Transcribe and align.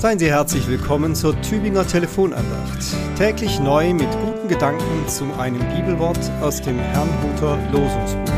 Seien 0.00 0.18
Sie 0.18 0.30
herzlich 0.30 0.66
willkommen 0.66 1.14
zur 1.14 1.38
Tübinger 1.42 1.86
Telefonandacht. 1.86 2.96
Täglich 3.18 3.60
neu 3.60 3.92
mit 3.92 4.10
guten 4.10 4.48
Gedanken 4.48 5.06
zu 5.06 5.30
einem 5.34 5.58
Bibelwort 5.58 6.18
aus 6.40 6.62
dem 6.62 6.78
Herrnhuter 6.78 7.58
Losungsbuch. 7.70 8.32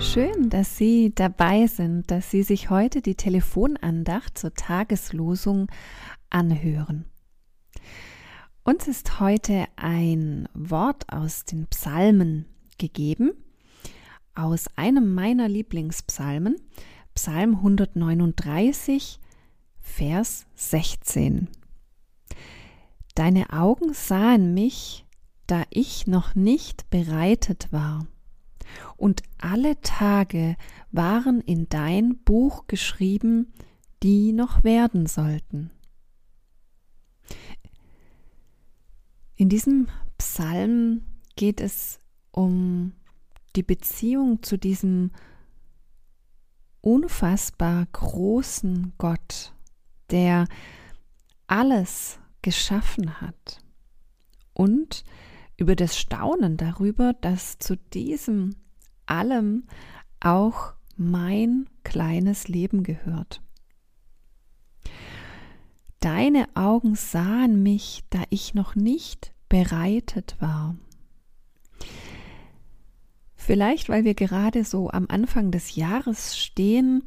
Schön, 0.00 0.50
dass 0.50 0.76
Sie 0.76 1.14
dabei 1.14 1.68
sind, 1.68 2.10
dass 2.10 2.32
Sie 2.32 2.42
sich 2.42 2.68
heute 2.68 3.00
die 3.00 3.14
Telefonandacht 3.14 4.36
zur 4.36 4.52
Tageslosung 4.54 5.68
anhören. 6.30 7.04
Uns 8.64 8.88
ist 8.88 9.20
heute 9.20 9.66
ein 9.76 10.48
Wort 10.52 11.04
aus 11.12 11.44
den 11.44 11.68
Psalmen 11.68 12.46
gegeben, 12.76 13.34
aus 14.34 14.66
einem 14.74 15.14
meiner 15.14 15.48
Lieblingspsalmen, 15.48 16.56
Psalm 17.14 17.54
139, 17.54 19.19
Vers 19.90 20.46
16. 20.54 21.48
Deine 23.14 23.52
Augen 23.52 23.92
sahen 23.92 24.54
mich, 24.54 25.04
da 25.46 25.64
ich 25.68 26.06
noch 26.06 26.34
nicht 26.34 26.88
bereitet 26.88 27.70
war, 27.70 28.06
und 28.96 29.22
alle 29.38 29.80
Tage 29.82 30.56
waren 30.92 31.40
in 31.40 31.68
dein 31.68 32.18
Buch 32.22 32.66
geschrieben, 32.66 33.52
die 34.02 34.32
noch 34.32 34.64
werden 34.64 35.06
sollten. 35.06 35.70
In 39.34 39.48
diesem 39.48 39.88
Psalm 40.16 41.02
geht 41.36 41.60
es 41.60 41.98
um 42.30 42.92
die 43.56 43.64
Beziehung 43.64 44.42
zu 44.42 44.56
diesem 44.56 45.10
unfassbar 46.80 47.86
großen 47.92 48.92
Gott, 48.96 49.52
der 50.10 50.46
alles 51.46 52.18
geschaffen 52.42 53.20
hat 53.20 53.62
und 54.54 55.04
über 55.56 55.76
das 55.76 55.98
Staunen 55.98 56.56
darüber, 56.56 57.12
dass 57.12 57.58
zu 57.58 57.76
diesem 57.76 58.56
allem 59.06 59.64
auch 60.20 60.74
mein 60.96 61.68
kleines 61.84 62.48
Leben 62.48 62.82
gehört. 62.82 63.42
Deine 66.00 66.48
Augen 66.54 66.94
sahen 66.94 67.62
mich, 67.62 68.04
da 68.08 68.22
ich 68.30 68.54
noch 68.54 68.74
nicht 68.74 69.34
bereitet 69.50 70.36
war. 70.40 70.76
Vielleicht, 73.34 73.88
weil 73.88 74.04
wir 74.04 74.14
gerade 74.14 74.64
so 74.64 74.90
am 74.90 75.06
Anfang 75.08 75.50
des 75.50 75.74
Jahres 75.74 76.38
stehen 76.38 77.02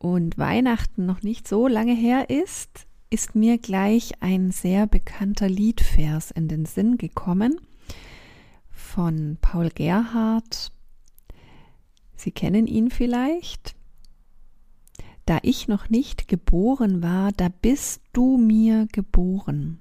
und 0.00 0.36
Weihnachten 0.38 1.06
noch 1.06 1.22
nicht 1.22 1.46
so 1.46 1.68
lange 1.68 1.94
her 1.94 2.28
ist, 2.28 2.86
ist 3.10 3.36
mir 3.36 3.58
gleich 3.58 4.20
ein 4.20 4.50
sehr 4.50 4.88
bekannter 4.88 5.48
Liedvers 5.48 6.32
in 6.32 6.48
den 6.48 6.64
Sinn 6.64 6.98
gekommen 6.98 7.60
von 8.70 9.38
Paul 9.40 9.70
Gerhardt. 9.70 10.72
Sie 12.16 12.32
kennen 12.32 12.66
ihn 12.66 12.90
vielleicht. 12.90 13.76
Da 15.26 15.38
ich 15.42 15.68
noch 15.68 15.88
nicht 15.90 16.26
geboren 16.26 17.02
war, 17.02 17.30
da 17.30 17.48
bist 17.48 18.02
du 18.12 18.36
mir 18.36 18.88
geboren. 18.90 19.78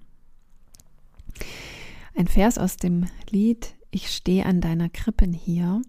Ein 2.15 2.27
Vers 2.27 2.57
aus 2.57 2.77
dem 2.77 3.07
Lied 3.31 3.73
ich 3.91 4.09
stehe 4.11 4.45
an 4.45 4.61
deiner 4.61 4.89
Krippen 4.89 5.33
hier, 5.33 5.81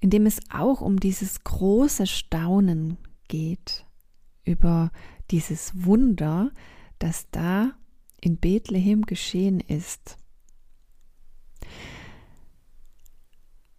in 0.00 0.10
dem 0.10 0.26
es 0.26 0.40
auch 0.50 0.80
um 0.80 0.98
dieses 0.98 1.44
große 1.44 2.06
Staunen 2.06 2.96
geht 3.28 3.86
über 4.44 4.90
dieses 5.30 5.84
Wunder, 5.84 6.50
das 6.98 7.30
da 7.30 7.72
in 8.20 8.38
Bethlehem 8.38 9.02
geschehen 9.02 9.60
ist. 9.60 10.16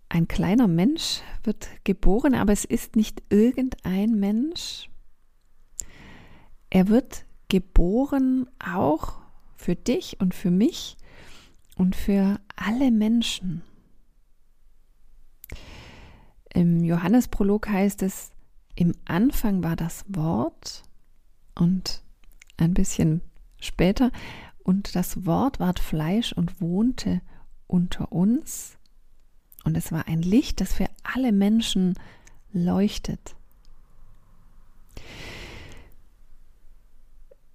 Ein 0.09 0.28
kleiner 0.28 0.68
Mensch 0.68 1.22
wird 1.44 1.69
geboren, 1.84 2.35
aber 2.35 2.53
es 2.53 2.66
ist 2.66 2.96
nicht 2.96 3.23
irgendein 3.29 4.19
Mensch. 4.19 4.90
Er 6.69 6.88
wird 6.88 7.25
geboren 7.47 8.50
auch 8.59 9.22
für 9.56 9.75
dich 9.75 10.19
und 10.19 10.34
für 10.34 10.51
mich 10.51 10.97
und 11.78 11.96
für 11.96 12.40
alle 12.56 12.91
Menschen. 12.91 13.63
Im 16.53 16.84
Johannesprolog 16.84 17.69
heißt 17.69 18.03
es, 18.03 18.31
im 18.75 18.94
Anfang 19.06 19.63
war 19.63 19.75
das 19.75 20.03
Wort 20.07 20.84
und 21.56 22.01
ein 22.57 22.73
bisschen 22.73 23.22
später, 23.59 24.12
und 24.63 24.95
das 24.95 25.25
Wort 25.25 25.59
ward 25.59 25.79
Fleisch 25.79 26.34
und 26.34 26.61
wohnte 26.61 27.22
unter 27.67 28.11
uns. 28.11 28.78
Und 29.63 29.75
es 29.75 29.91
war 29.91 30.07
ein 30.07 30.22
Licht, 30.22 30.61
das 30.61 30.73
für 30.73 30.88
alle 31.03 31.31
Menschen 31.31 31.95
leuchtet. 32.53 33.35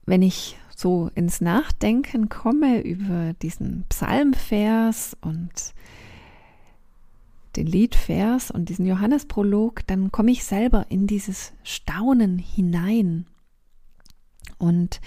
Wenn 0.05 0.23
ich 0.23 0.57
so 0.75 1.11
ins 1.15 1.41
Nachdenken 1.41 2.29
komme 2.29 2.81
über 2.81 3.35
diesen 3.35 3.85
Psalmvers 3.89 5.17
und 5.21 5.75
den 7.57 7.67
Liedvers 7.67 8.51
und 8.51 8.69
diesen 8.69 8.87
Johannesprolog, 8.87 9.87
dann 9.87 10.13
komme 10.13 10.31
ich 10.31 10.45
selber 10.45 10.87
in 10.89 11.07
dieses 11.07 11.53
Staunen 11.63 12.39
hinein. 12.39 13.27
Und 14.59 15.01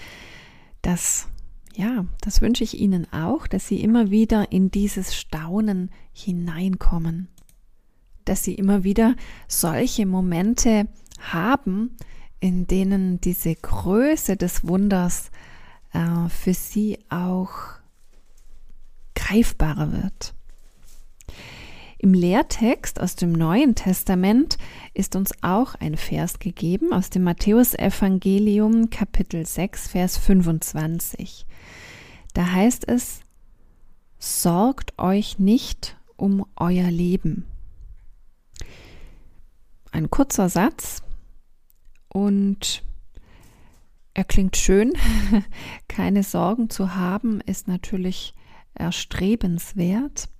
das, 0.82 1.28
ja, 1.74 2.06
das 2.20 2.40
wünsche 2.40 2.64
ich 2.64 2.78
Ihnen 2.78 3.12
auch, 3.12 3.46
dass 3.46 3.66
Sie 3.68 3.80
immer 3.80 4.10
wieder 4.10 4.52
in 4.52 4.70
dieses 4.70 5.14
Staunen 5.14 5.90
hineinkommen. 6.12 7.28
Dass 8.24 8.44
Sie 8.44 8.54
immer 8.54 8.84
wieder 8.84 9.16
solche 9.48 10.06
Momente 10.06 10.88
haben, 11.20 11.96
in 12.40 12.66
denen 12.66 13.20
diese 13.20 13.54
Größe 13.54 14.36
des 14.36 14.66
Wunders 14.66 15.30
äh, 15.92 16.28
für 16.28 16.54
sie 16.54 16.98
auch 17.08 17.52
greifbarer 19.14 19.92
wird. 19.92 20.34
Im 22.02 22.14
Lehrtext 22.14 22.98
aus 22.98 23.14
dem 23.14 23.32
Neuen 23.32 23.74
Testament 23.74 24.56
ist 24.94 25.16
uns 25.16 25.32
auch 25.42 25.74
ein 25.74 25.98
Vers 25.98 26.38
gegeben 26.38 26.94
aus 26.94 27.10
dem 27.10 27.24
Matthäusevangelium 27.24 28.88
Kapitel 28.88 29.44
6 29.44 29.88
Vers 29.88 30.16
25. 30.16 31.44
Da 32.32 32.52
heißt 32.52 32.88
es, 32.88 33.20
sorgt 34.18 34.98
euch 34.98 35.38
nicht 35.38 35.98
um 36.16 36.46
euer 36.56 36.90
Leben. 36.90 37.44
Ein 39.92 40.08
kurzer 40.08 40.48
Satz 40.48 41.02
und 42.08 42.82
er 44.14 44.24
klingt 44.24 44.56
schön. 44.56 44.94
Keine 45.86 46.22
Sorgen 46.22 46.70
zu 46.70 46.94
haben 46.94 47.42
ist 47.42 47.68
natürlich 47.68 48.32
erstrebenswert. 48.72 50.30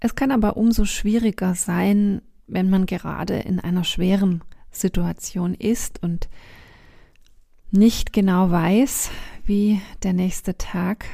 Es 0.00 0.14
kann 0.14 0.30
aber 0.30 0.56
umso 0.56 0.84
schwieriger 0.84 1.54
sein, 1.54 2.22
wenn 2.46 2.70
man 2.70 2.86
gerade 2.86 3.38
in 3.38 3.60
einer 3.60 3.84
schweren 3.84 4.42
Situation 4.70 5.54
ist 5.54 6.02
und 6.02 6.28
nicht 7.70 8.12
genau 8.12 8.50
weiß, 8.50 9.10
wie 9.44 9.80
der 10.02 10.12
nächste 10.12 10.56
Tag 10.56 11.06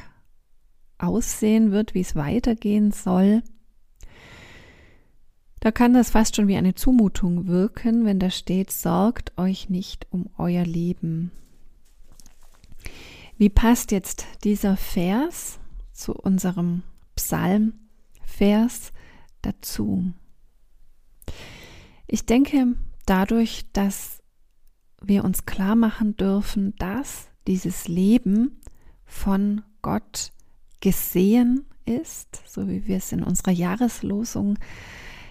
aussehen 0.99 1.73
wird, 1.73 1.95
wie 1.95 2.01
es 2.01 2.17
weitergehen 2.17 2.93
soll. 2.93 3.43
Da 5.61 5.71
kann 5.71 5.95
das 5.95 6.11
fast 6.11 6.35
schon 6.37 6.49
wie 6.49 6.57
eine 6.57 6.75
Zumutung 6.75 7.47
wirken, 7.47 8.05
wenn 8.05 8.19
da 8.19 8.31
steht, 8.31 8.73
sorgt 8.73 9.39
euch 9.39 9.71
nicht 9.71 10.07
um 10.11 10.29
euer 10.37 10.65
Leben. 10.65 11.31
Wie 13.39 13.49
passt 13.49 13.93
jetzt 13.93 14.27
dieser 14.45 14.77
Vers 14.77 15.61
zu 15.93 16.15
unserem 16.15 16.83
Psalmvers 18.33 18.93
dazu? 19.43 20.13
Ich 22.07 22.27
denke, 22.27 22.75
dadurch, 23.07 23.65
dass 23.73 24.23
wir 25.01 25.25
uns 25.25 25.47
klar 25.47 25.77
machen 25.77 26.17
dürfen, 26.17 26.75
dass 26.79 27.29
dieses 27.47 27.89
Leben 27.89 28.61
von 29.05 29.63
Gott 29.83 30.33
gesehen 30.81 31.67
ist, 31.85 32.43
so 32.47 32.69
wie 32.69 32.87
wir 32.87 32.99
es 32.99 33.13
in 33.13 33.23
unserer 33.23 33.51
Jahreslosung 33.51 34.59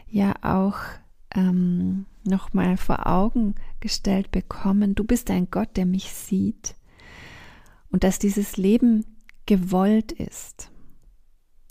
ja 0.09 0.35
auch 0.41 0.77
ähm, 1.33 2.05
nochmal 2.23 2.77
vor 2.77 3.07
Augen 3.07 3.55
gestellt 3.79 4.31
bekommen, 4.31 4.95
du 4.95 5.03
bist 5.03 5.31
ein 5.31 5.49
Gott, 5.49 5.77
der 5.77 5.85
mich 5.85 6.11
sieht 6.11 6.75
und 7.91 8.03
dass 8.03 8.19
dieses 8.19 8.57
Leben 8.57 9.05
gewollt 9.45 10.11
ist. 10.11 10.71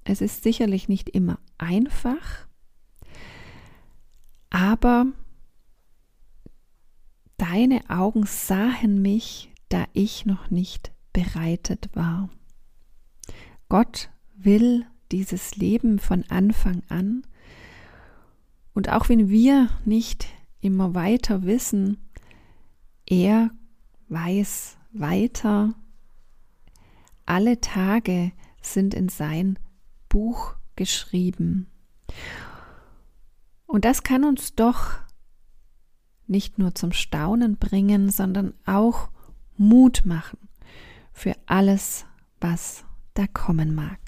Es 0.04 0.20
ist 0.20 0.42
sicherlich 0.42 0.88
nicht 0.88 1.08
immer 1.08 1.38
einfach, 1.58 2.46
aber 4.50 5.06
deine 7.36 7.88
Augen 7.88 8.26
sahen 8.26 9.00
mich, 9.02 9.52
da 9.68 9.84
ich 9.92 10.26
noch 10.26 10.50
nicht 10.50 10.92
bereitet 11.12 11.90
war. 11.94 12.28
Gott 13.68 14.10
will 14.36 14.84
dieses 15.12 15.56
Leben 15.56 15.98
von 15.98 16.24
Anfang 16.28 16.82
an. 16.88 17.22
Und 18.74 18.88
auch 18.90 19.08
wenn 19.08 19.28
wir 19.28 19.68
nicht 19.84 20.26
immer 20.60 20.94
weiter 20.94 21.44
wissen, 21.44 21.98
er 23.06 23.50
weiß 24.08 24.76
weiter. 24.92 25.74
Alle 27.26 27.60
Tage 27.60 28.32
sind 28.60 28.94
in 28.94 29.08
sein 29.08 29.58
Buch 30.10 30.56
geschrieben. 30.76 31.70
Und 33.64 33.86
das 33.86 34.02
kann 34.02 34.24
uns 34.24 34.54
doch 34.54 34.98
nicht 36.26 36.58
nur 36.58 36.74
zum 36.74 36.92
Staunen 36.92 37.56
bringen, 37.56 38.10
sondern 38.10 38.52
auch 38.66 39.08
Mut 39.56 40.02
machen 40.04 40.38
für 41.12 41.34
alles, 41.46 42.04
was 42.40 42.84
da 43.14 43.26
kommen 43.26 43.74
mag. 43.74 43.98